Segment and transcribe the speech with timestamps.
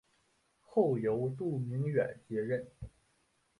[0.61, 2.65] 后由杜明远接任。